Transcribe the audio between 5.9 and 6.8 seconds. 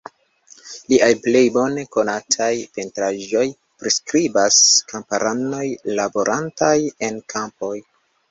laborantaj